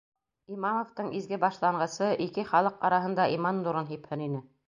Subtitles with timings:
[0.53, 4.45] Имамовтың изге башланғысы ике халыҡ араһында иман нурын һипһен ине.